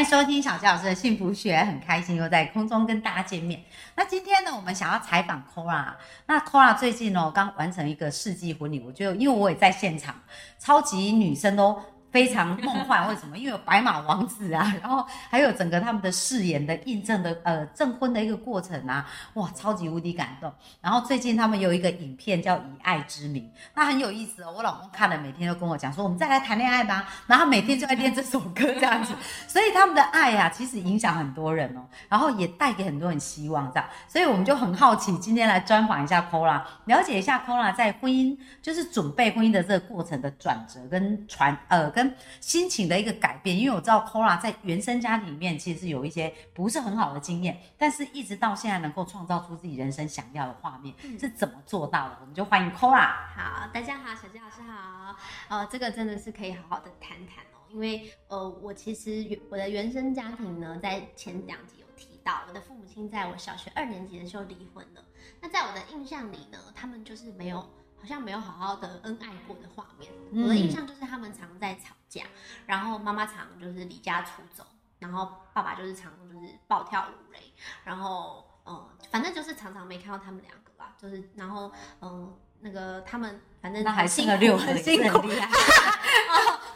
[0.00, 3.62] 欢迎收听小杰老师的幸福学，很开心又在空中跟大家见面。
[3.96, 5.92] 那今天呢，我们想要采访 Kora。
[6.24, 10.14] 那 Kora 最近呢，刚完成一个世纪婚礼，我觉得因为我也在现场，
[10.58, 11.78] 超级女生都。
[12.10, 13.38] 非常梦幻，为什么？
[13.38, 20.52] 因为有白马王子啊， 然后还有整个他们的誓言的印证的呃证婚的一个过程啊，哇，超级无敌感动。
[20.80, 24.52] 然后最近他们有一个影片叫《以爱之名》，那很有意思哦。
[24.56, 27.08] 我老公看了，每天都跟我讲说，我们再来谈恋爱吧。
[27.28, 29.14] 然后每天就在练这首歌这样子，
[29.46, 33.88] 所以他们的爱呀，其实影响很多人哦，然后也带给很多人希望这样。
[34.08, 41.99] 所以我们就很好奇，今天来专访一下 Kola，了解一下 Kola 在婚姻就是准备婚姻的这个过程的转折跟传呃跟。
[42.00, 52.16] 跟心情的一个改变，因为我知道 Kora 在原生家庭里面其实是有一些不是很好的经验，但是一直到现在能够创造出自己人生想要的画面，是怎么做到的？
[52.22, 53.12] 我们就欢迎 Kora。
[53.36, 55.14] 好，大家好，小鸡老师好。
[55.48, 65.04] 呃，这个真的是可以好好的谈谈哦，因为呃，我其实我的原生家庭呢，在前两集有提到，我的父母亲在我小学二年级的时候离婚了。
[65.38, 67.68] 那在我的印象里呢，他们就是没有。
[68.00, 72.24] 好像没有好好的恩爱过的画面，我的印象就是他们常在吵架，
[72.66, 74.64] 然后妈妈常就是离家出走，
[74.98, 77.52] 然后爸爸就是常就是暴跳如雷，
[77.84, 85.28] 然后嗯，反正就是常常没看到他们两个吧，就是然后嗯，那个他们反正还是个六个，很辛苦。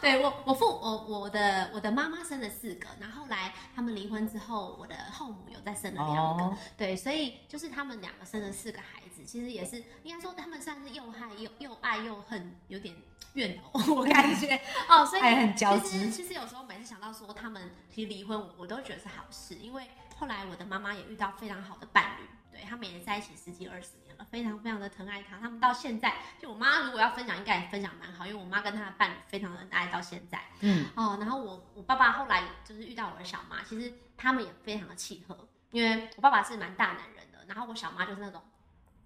[0.05, 12.95] 对我，我父我我的我的妈妈生了四个，然后来他们离婚之后，我的后母有再生了两个，对，所以就是他们两个生了四个孩子，其实也是应该说他们算是又爱又又爱又恨，有点
[13.33, 14.61] 怨 偶，我感觉。
[14.87, 15.21] 哦，所以
[15.55, 24.25] 其实其实有时候每次想到说他们其实离婚，我我都觉得是好事，因为后来我的妈妈也遇到非常好的伴侣，对他们也在一起十几二十年了。
[24.31, 30.85] 非常非常的疼爱他，他们到现在，就我妈如果要分享，应该也分享蛮好，因为我妈跟她的伴侣非常的爱到现在，嗯。
[30.95, 38.41] 哦，然后我我爸爸后来就是遇到我的小妈，其实他们也非常的契合，因为我爸爸是蛮大男人的，然后我小妈就是那种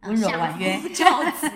[0.04, 0.80] 温柔婉约。
[0.94, 1.50] 教子，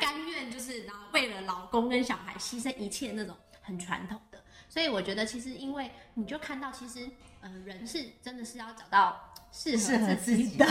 [0.00, 4.20] 甘愿就是然后为了老公跟小孩牺牲一切那种很传统。
[4.30, 4.31] 的，
[4.72, 7.10] 所以我觉得其实因为你就看到其实
[7.42, 9.28] 呃人是真的是要找到。
[9.54, 10.66] 适合自己的，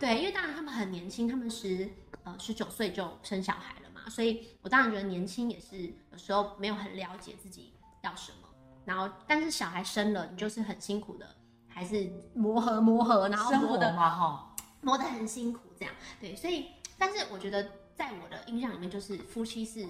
[0.00, 1.86] 对，因为当然他们很年轻，他们十
[2.22, 8.48] 呃十九岁就生小孩了嘛，所以我当然觉得年轻也是有时候没有很了解自己要什么，
[8.86, 11.36] 然后但是小孩生了，你就是很辛苦的，
[11.68, 19.86] 还是磨合磨合，然后磨的哈，磨得很辛苦这样，对，所以但是我觉得在我的印象里面，就是夫妻是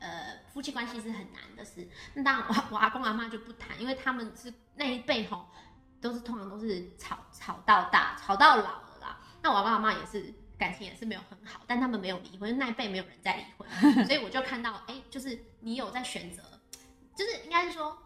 [0.00, 5.48] 呃夫妻关系是很难的事，那当然我我阿公阿妈就不谈，因为他们是那一辈吼。
[5.98, 9.18] 都是通常都是吵吵到大，吵到老了啦。
[9.42, 13.66] 那我阿公阿妈也是感情也是没有很好，但他们没有离婚，那一辈没有人在离婚，
[14.04, 16.42] 所以我就看到，哎，就是你有在选择，
[17.16, 17.96] 就是应该是说，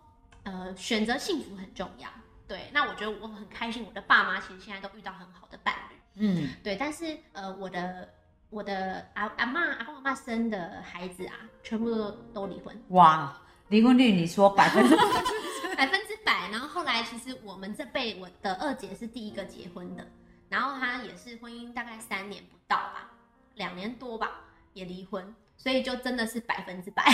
[0.45, 2.09] 呃，选择幸福很重要。
[2.47, 5.97] 对，那我觉得我很开心，我的爸妈其实现在都遇到很好的伴侣。
[6.15, 8.09] 嗯，对，但是呃，我的
[8.50, 12.77] 我的阿阿妈阿公阿妈生的孩子啊，全部都都离婚。
[12.88, 13.33] 哇，
[13.69, 14.97] 离婚率你说 百分之
[15.77, 20.06] 百分之百，然后后来其实我们这辈我的二姐是第一个结婚的，
[20.49, 23.11] 然后她也是婚姻大概三年不到吧，
[23.55, 24.31] 两年多吧
[24.75, 25.34] 也离婚。
[25.56, 27.05] 所以就真的是百分之百，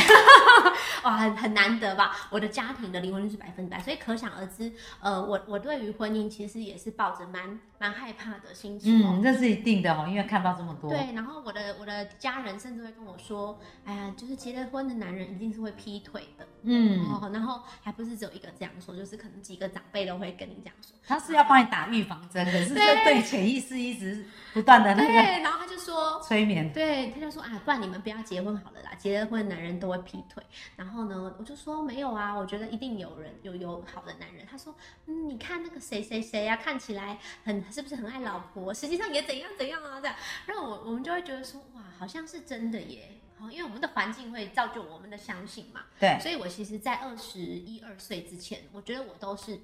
[1.02, 2.28] 哇，很很难得吧？
[2.30, 9.02] 我的家庭的离婚率是百分之百，所以可想而知，呃，我我对于婚姻其实也是抱着蛮蛮害怕的心情。
[9.02, 10.88] 嗯，这是一定的哦，因为看到这么多。
[10.88, 16.46] 对，然后我的我的家人甚至会跟我说，哎呀，就是结了婚的男人一定是会劈腿的。
[16.62, 20.96] 嗯，然后还不是只有一个这样说，就是可能几个长辈都会跟你这样说。
[21.04, 25.08] 他是要帮你打预防针，可是就对潜意识一直不断的那个。
[25.08, 26.72] 对，然后他就说 催眠。
[26.72, 28.36] 对，他就说啊，不然你们不要结。
[28.36, 30.44] 结婚好了啦，结了婚男人都会劈腿。
[30.76, 34.44] 然后呢，我就说没有啊，我觉得一定有人有有好的男人。
[34.44, 34.74] 他说，
[35.06, 38.72] 嗯，你看那个谁谁谁啊，看起来很是不是很爱老婆？
[38.72, 40.16] 实际上也怎样怎样啊这样。
[40.46, 43.10] 然后我我们就会觉得说，哇，好像是真的耶。
[43.38, 45.84] 好，因为我们的环境会造就我们的相信嘛。
[46.00, 46.18] 对。
[46.20, 49.60] 所以我其实，在二十一二岁之前，我觉得我都是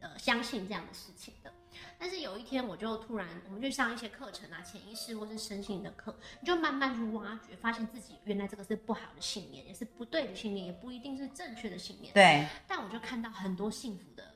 [0.00, 1.50] 呃相信这样的事情的。
[1.98, 12.12] 但是有一天，我就突然，我们就上一些课程啊，潜意识或是身心的课，你就慢慢去挖掘，发现自己原来这个是不好的信念，也是不对的信念，也不一定是正确的信念。
[12.12, 12.46] 对。
[12.68, 14.33] 但我就看到很多幸福的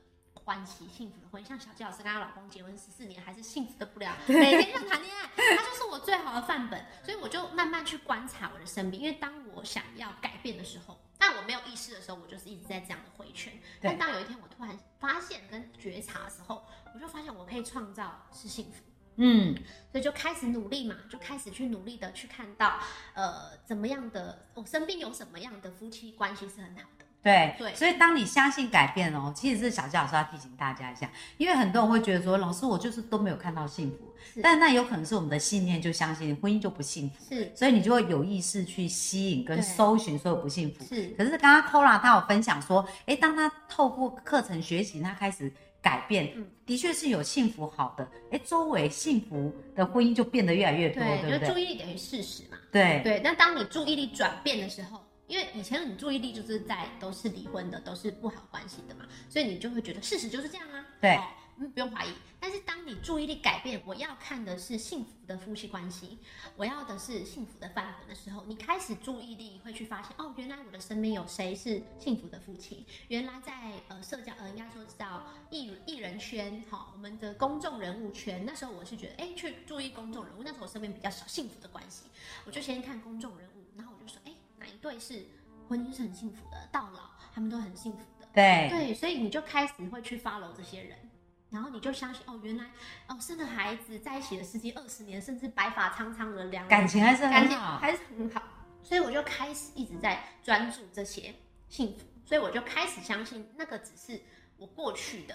[0.48, 6.86] 关系，幸福的婚姻，像小季老师跟她老公结婚十四年，还是幸福的不了，每天像谈恋爱，他就是我最好的范本。
[7.04, 13.52] 所以我就慢慢去观察我的身边，因为当我想要改变的时候，但我没有意识的时候，我就是一直在这样的回圈。
[13.82, 16.64] 但当有一天我突然发现跟觉察的时候，
[16.94, 18.82] 我就发现我可以创造是幸福。
[19.16, 19.54] 嗯，
[19.92, 22.78] 所以就开始努力嘛，就开始去努力的去看到，
[23.12, 27.04] 呃，怎么样的我身边有什么样的夫妻关系是很好的。
[27.22, 33.96] 对对，所以当你相信改变哦，其实是小佳老师要提醒大家一下，因为很多人会觉得说，老师我就是都没有看到幸福，
[34.42, 40.84] 但那有可能是我们的信念就相信婚姻就不幸福，是，所以你就会有意识去吸引跟搜寻所有不幸福。
[40.84, 45.52] 是，可是刚刚 Kola 他有分享说，哎，当他透过课程学习，他开始。
[45.80, 46.34] 改变，
[46.66, 51.48] 的确是有幸福好的，哎，周围幸福的婚姻就变得越来越多，对不对？
[51.48, 52.58] 注意力等于事实嘛。
[52.72, 53.00] 对。
[53.04, 60.84] 对，那当你注意力转变的时候，因为以前你注意力就是在都是离婚的，都是不好关系的嘛，所以你就会觉得事实就是这样啊。
[61.00, 61.16] 对。
[61.60, 62.10] 嗯，不用怀疑。
[62.38, 66.18] 但是当你注意力改变，我要看的是幸福的夫妻关系，
[66.54, 72.86] 我要的是幸福的范本的时候，你开始注意力会去发现，哦，原来我的身边有谁是幸福的夫妻？
[73.08, 73.52] 原来在
[73.88, 82.04] 呃社交呃应该说叫艺艺人圈哈，我们的公众人物圈，那时候我是觉得，哎，去注意公众人物，那时候我身边比较少幸福的关系，
[82.46, 83.57] 我就先看公众人物，
[84.80, 85.26] 对是
[85.68, 90.96] 婚姻是很幸福的，到老他们都很幸福的，对对，所以你就开始会去 follow 这些人。
[91.50, 92.64] 然后你就相信哦，原来
[93.06, 98.42] 哦生了孩子在一起了十几二十年，甚至白发苍苍的两感情还是很好，还是很好。
[98.82, 101.34] 所以我就开始一直在专注这些
[101.70, 104.20] 幸福，所以我就开始相信那个只是
[104.58, 105.34] 我过去的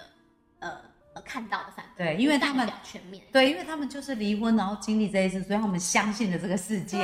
[0.60, 0.80] 呃
[1.14, 6.98] 呃看到的反对，因为他们全面对，因为他们就是离婚，然后经历这一次，所以他们相信了这个世界。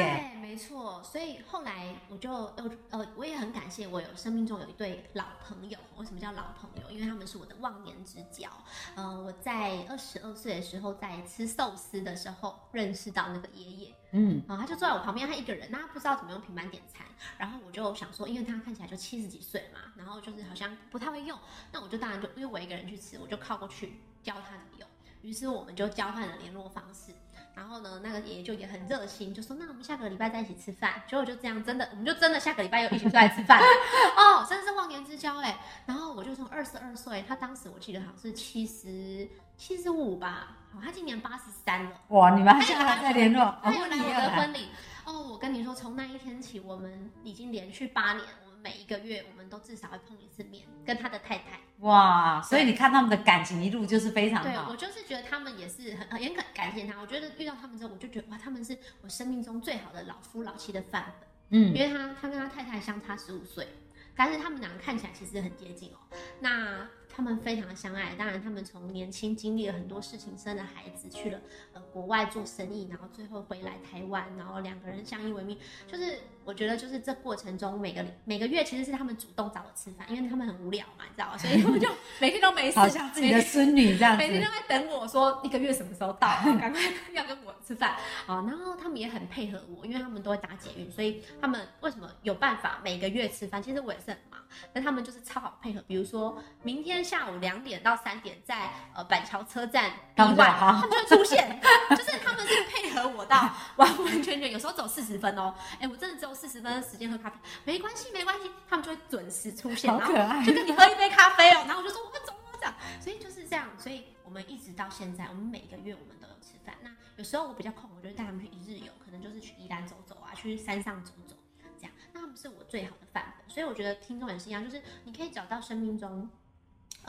[0.51, 5.79] 没错，所以后来我就呃呃，我也很感谢我有生命中有一对老朋友。
[5.97, 6.91] 为什么叫老朋友？
[6.91, 8.51] 因为他们是我的忘年之交。
[8.97, 13.95] 嗯，我在二十二岁的时候，在吃寿司的时候认识到那个爷爷。
[14.11, 17.07] 嗯，啊，他就坐在我旁边，他一个人，那他不知道怎么用平板点餐。
[17.39, 21.39] 然后我就想说，因为他看起来就七十几岁嘛，然后就是好像不太会用，
[21.71, 24.89] 那我就当然就因为我一个人去吃，我就靠过去教他怎么用。
[25.23, 27.13] 于是我们就交换了联络方式。
[27.55, 31.03] 然后呢，那个爷爷就也很热心，就说那我们下个礼拜再一起吃饭。
[31.07, 33.61] 结果就这样，真的，我们就真的下个礼拜又一起出来吃饭。
[34.17, 35.59] 哦，真是忘年之交哎。
[35.87, 41.91] 然后我就从二十二岁，他当时我记得好像是七十七十五吧，哦，他今年八十三了。
[42.09, 43.55] 哇，你们还现在还在联络？
[43.63, 44.69] 还有来我的婚礼。
[45.05, 48.25] 哦，我跟你说，从那一天起，我们已经连续八年。
[48.63, 51.61] 每一个月，我们都至少会碰一次面，跟他的太太。
[51.79, 54.45] 哇，所以你看他们的感情一路就是非常好。
[54.45, 57.01] 对我就是觉得他们也是很很感感谢他。
[57.01, 61.29] 我觉得遇到他们之后，我就觉得哇，他们是我生命中最好的老夫老妻的范本。
[61.51, 63.67] 嗯，因为他他跟他太太相差十五岁，
[64.15, 66.17] 但是他们两个看起来其实很接近哦。
[66.41, 66.89] 那。
[67.13, 71.41] 他们非常的相爱，当然他们从年轻经历了很多事情，生了孩子，去了
[71.73, 75.59] 呃国外做生意，然后最后回来台湾，然后两个人相依为命。
[75.87, 81.37] 就是我觉得，就是这过程中每个每个月其实是他们主动找我吃饭，因为他们很无聊嘛，你知道吗？
[81.37, 81.89] 所以他们就
[82.21, 86.29] 每天都没事， 好像自己的孙女这样，每天都在等我说一个月什么时候到，
[86.61, 86.81] 赶快
[87.13, 87.97] 要跟我吃饭
[88.27, 88.45] 啊。
[88.47, 93.63] 然后他们也很配合我，因为他们都会打捷运，所以他们为什么有办法每个月吃饭？
[93.63, 94.41] 其实我也是很忙，
[94.73, 95.83] 但他们就是超好配合。
[95.89, 97.01] 比如说明天。
[97.11, 101.61] 下午两点到三点，在呃板桥车站以外，他们就会出现，
[101.91, 110.13] 就是他们是配合我到完完全全，有时候走四十分哦，哎，我真的只有四十分的时间喝咖啡，没关系没关系，他们就会准时出现，然后
[110.45, 116.77] 就跟你喝一杯咖啡哦，然后我就说我们走了这样，所以就是这样，所以我们一直到现在，我们每个月我们都有吃饭。
[116.81, 121.35] 那有时候我比较空，我就带他们去一日游，可能就是去宜兰走走啊，去山上走走
[121.77, 121.93] 这样。
[122.13, 126.31] 那他们是我最好的范本，所以我觉得听众也是一样，就是你可以找到生命中。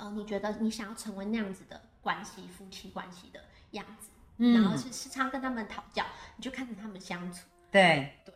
[0.02, 3.40] 呃，你觉得你想要成为那样子的关系，夫妻关系的
[3.72, 4.10] 样子，
[4.52, 6.04] 然后是时常跟他们讨教，
[6.38, 7.42] 你就看着他们相处。
[7.70, 8.34] 对对，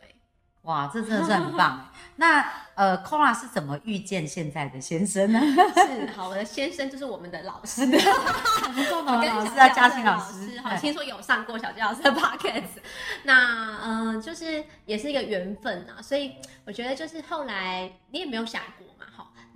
[0.62, 1.92] 哇，这真的是很棒。
[2.14, 5.40] 那呃，Kora 是怎么遇见现在的先生呢？
[5.74, 10.60] 是，好，我的先生就是我们的老师， 很重要的老师啊，嘉欣老师。
[10.60, 12.78] 好，听说有上过小佳老师的 podcast。
[13.24, 18.85] 那嗯，就是也是一个缘分啊，所以我觉得就是后来你也没有想过。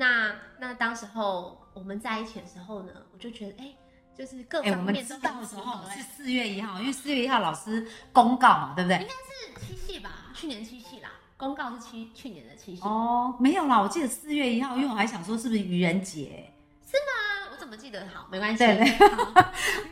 [0.01, 1.59] 那那当时候。
[1.73, 3.75] 我们在一起的时候呢，我就觉得，哎，
[4.19, 8.99] 就是各方面知道的时候是四月一号，因为四月一号老师公告嘛，对不对？
[8.99, 12.83] 应该是七夕吧，去年七夕啦，公告是七去年的七夕。
[12.83, 16.53] 哦，没有啦，我记得四月一号，因为我还想说是不是愚人节？
[16.85, 17.49] 是吗？
[17.53, 18.05] 我怎么记得？
[18.13, 18.59] 好，没关系。
[18.59, 19.45] 对对。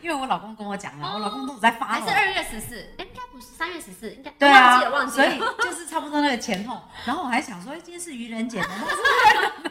[0.03, 1.87] 因为我老公跟我讲了，我老公都在发。
[1.87, 2.81] 还是二月十四？
[2.99, 5.31] 哎应该不是三月十四，应该对啊，忘记了，忘记了。
[5.31, 6.83] 所以就是差不多那个前后。
[7.07, 9.68] 然后我还想说，哎，今天是愚人节，难道是？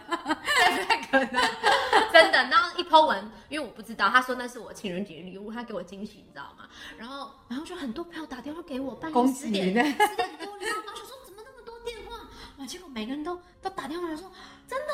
[0.86, 1.42] 太可能。
[2.12, 6.68] 真的，然后一抛文，因为我不知道，他说那是我情人节礼物，他给我惊喜，你知道吗？
[6.98, 12.18] 然后，然后就很多朋友打电话给我，半夜 十点，十点多， 然后我就说怎么那么多电话？
[12.58, 14.32] 哇，结果每个人都都打电话来说
[14.68, 14.94] 真的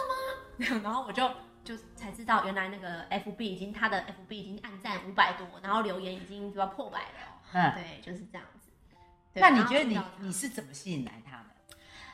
[0.73, 0.81] 吗？
[0.83, 1.29] 然后我就
[1.63, 7.41] 就才知道，原来那个 FB 已经他的 FB 已经按赞五百多，然后留言已经要破百了。
[7.53, 8.69] 嗯，对，就是这样子。
[9.35, 11.45] 那你觉得你你是怎么吸引来他的？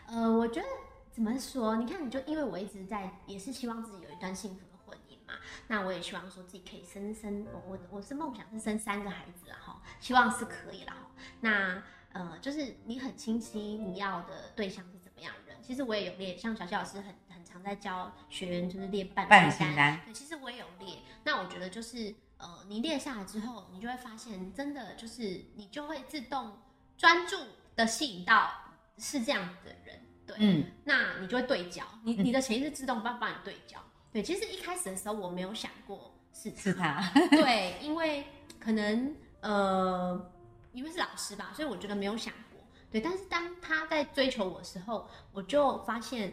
[0.07, 0.67] 呃，我觉得
[1.11, 1.75] 怎么说？
[1.75, 5.33] 你看，你就因为我一直在，也是希望自己有一段幸福的婚姻嘛。
[5.67, 10.95] 那我也希望说自己可以生生，我我我是梦想是生三个孩子哈，希望是可以啦。
[11.41, 15.61] 那呃，就是你很清晰你要的对象是怎么样的人。
[15.61, 19.99] 其实我也有列，像小谢老师很很常在教学员，就是列伴伴侣清单。
[20.05, 20.99] 对，其实我也有列。
[21.23, 26.57] 那我觉得就是呃，你列下来之后，你就会发现，真的就是你就会自动
[26.97, 27.37] 专注
[27.75, 28.49] 的吸引到
[28.97, 30.01] 是这样的人。
[30.29, 33.77] 对，嗯，那你就会对焦，你你的潜意识自动帮帮你对焦。
[34.11, 38.25] 对，其实一开始的时候我没有想过是是他，对，因为
[38.59, 40.31] 可能呃。
[40.71, 43.01] 因为是老师吧，所以我觉得没有想过，对。
[43.01, 46.31] 但是当他在追求我的时候，我就发现，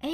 [0.00, 0.10] 哎，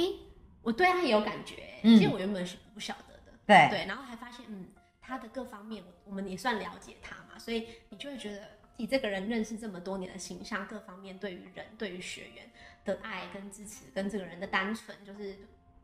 [0.61, 1.55] 我对他也有感觉。
[1.83, 3.85] 其实我原本是不晓得的，对对。
[3.85, 4.67] 然后还发现，嗯，
[5.01, 12.49] 他的各方面我，我们也算了解他嘛，所以你就会觉得，你这个人认识这么多年的形象，各方面对于人、对于学员
[12.85, 15.35] 的爱跟支持，跟这个人的单纯，就是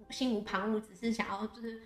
[0.10, 1.82] 心无旁骛，只是想要就是。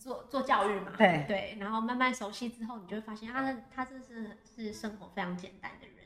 [0.00, 1.26] 做做教育嘛，对。
[1.28, 5.96] 对，然后慢慢熟悉之后，你就会发现他他这是是生活非常简单的人，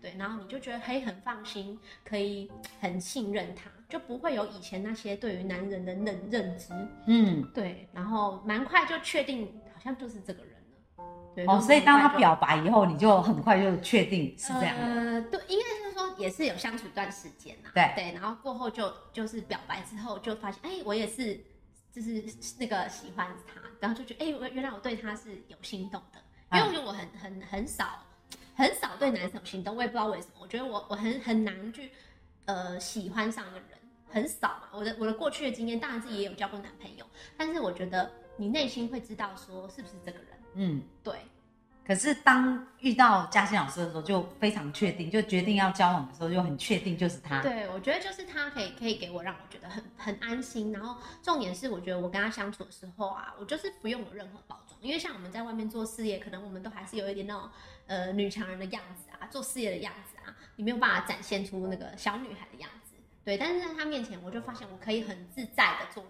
[0.00, 2.48] 对，然后你就觉得可以很放心，可以
[2.80, 6.72] 很信任他，就不会有以前那些对于男人的认认知，
[7.08, 10.49] 嗯，对，然后蛮快就确定好像就是这个人
[11.46, 21.40] 哦，所以当他表白以后，你就很快就确定是这样，呃，对，应该是说也是有相处一段时间呐，对对，然后过后就就是表白之后就发现，哎，我也是。
[21.92, 22.22] 就是
[22.60, 26.20] 那个喜欢他，然后就觉得，哎，原来我对他是有心动的，
[26.56, 28.04] 因为我觉得我很很很少，
[28.54, 31.90] 很少对男生有心动，我也不知道为什么，我觉得我我很很难去，
[32.44, 33.70] 呃，喜欢上一个人，
[34.08, 34.68] 很少嘛。
[34.72, 37.04] 我的我的过去的经验，当然自己也有交过男朋友，
[37.36, 38.08] 但是我觉得
[38.40, 41.14] 你内心会知道说是不是这个人，嗯，对。
[41.84, 47.42] 可是当遇到嘉欣老师的时候，就非常确定，就决定要交往的时候，就很确定就是他。
[47.42, 50.72] 对，我觉得就是他可以可以给我让我觉得很很安心。
[50.72, 57.50] 然后重点是，我觉得我跟他相处的时候啊，我就是不用有任何包装，因为像我们在外面做事业，可能我们都还是有一点那种
[57.86, 62.94] 呃女强人的样子啊，做事业的样子啊，你没有办法展现出那个小女孩的样子。
[63.24, 66.04] 对，但是在他面前，我就发现我可以很自在的做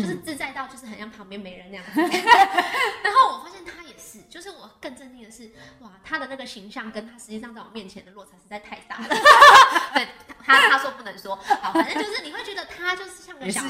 [0.00, 2.00] 就是自在到就是很像旁边没人那样子。
[3.04, 9.08] 然后我发现他也是，就是我更震惊的是，哇，他的那个形象跟他实际上在我面前的落差实在太大了。
[9.94, 10.08] 对，
[10.42, 13.62] 他他说不能说，好，反正就是你会觉得他就是像个小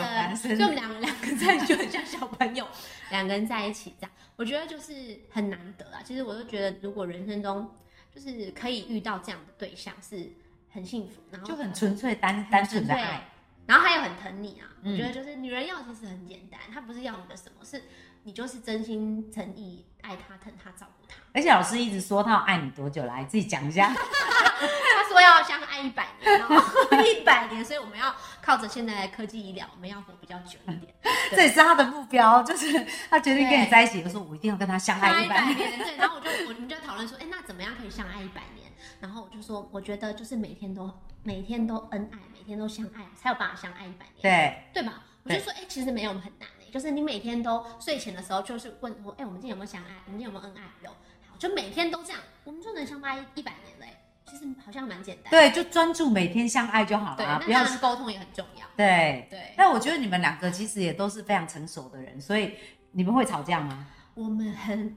[0.00, 2.66] 男生，就两两个在就很像小朋友，
[3.10, 6.02] 两个人在一起这样，我觉得就是很难得啊。
[6.04, 7.74] 其实我就觉得，如果人生中
[8.14, 10.30] 就是可以遇到这样的对象，是
[10.70, 13.28] 很幸福，然后就很纯粹单单纯的爱。
[13.66, 17.82] 然后他也很疼你啊，我觉得就是女人要其实很简单，她不是要你的什么，是
[18.24, 21.16] 你就是真心诚意爱她、疼她、照顾她。
[21.32, 23.92] 而且老师一直说他要爱你多久，来自己讲一下。
[23.94, 26.40] 他说要相爱一百年，
[27.06, 30.94] 一百年，所以我们要靠着现在的科技医疗，我们要活比较久一点。
[31.30, 35.78] 这也是他的目标，就是他决定跟你在一起的时候，我一定要跟他相爱一百年。
[35.78, 38.70] 对，然后我就我们就讨论说，哎，那怎么样可以相爱一百年？
[39.00, 40.90] 然后我就说，我觉得就是每天都
[41.24, 44.20] 每天都恩爱，每天都相爱，才有办法相爱一百年。
[44.20, 45.04] 对，对吧？
[45.22, 49.90] 我就说，哎，其实没有很难诶，就是你每天都睡前的时候，就是问我，哎，我们今天有没有相爱？
[50.06, 50.68] 我们今天有没有恩爱？
[50.82, 53.96] 有，好，就每天都这样，我们就能相爱一百年嘞。
[54.26, 55.30] 其实好像蛮简单。
[55.30, 57.38] 对，就专注每天相爱就好了。
[57.38, 58.66] 对，不要是沟通也很重要。
[58.76, 59.54] 对对。
[59.56, 62.56] 但我觉得你们两个其实也都是非常成熟的人，所以
[62.90, 63.86] 你们会吵架吗？
[64.14, 64.96] 我们很。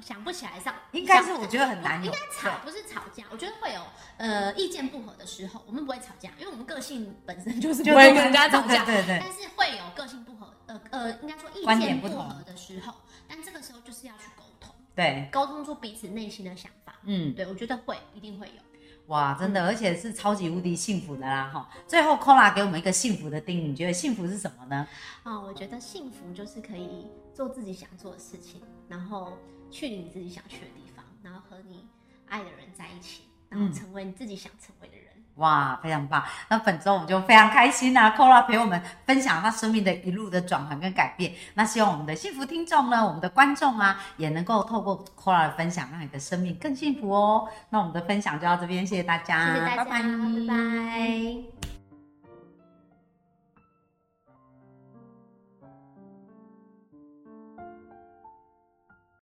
[0.00, 2.02] 想不起来上，应该是我觉得很难。
[2.04, 3.80] 应该吵不是吵架，我觉得会有
[4.16, 8.84] 呃意见不合的时候，我们不会吵架，因为我们个性本身就是不会跟人家吵架。
[8.84, 9.20] 对对。
[9.20, 12.94] 但是会有个性不合，呃呃，应该说意见不合的时候，
[13.28, 16.94] 但这个时候就是要去沟通，对，沟通出彼此内心的想法。
[17.04, 18.52] 嗯，对，我觉得会，一定会有。
[19.06, 21.68] 哇，真的，而且是超级无敌幸福的啦哈！
[21.86, 24.86] 最后 c o l a 给我们一个幸福的定义，你觉得幸福是什么呢？
[25.24, 29.36] 啊，我觉得幸福就是可以做自己想做的事情，然后。
[29.70, 31.86] 去你自己想去的地方，然后和你
[32.28, 35.06] 爱的人在一起，然后成为你自己想成为的人。
[35.36, 36.22] 哇，非常棒！
[36.48, 41.32] 那本周我们就非常开心啊 c o r a 陪我们分享他生命的一路的转换跟改变。
[41.54, 47.48] 那希望我们的幸福听众呢，我们的观众啊，也能够透过 c o r a 的分享，让你的生命更幸福哦。
[47.70, 49.90] 那我们的分享就到这边，谢谢大家，谢谢大家，拜
[50.46, 51.69] 拜。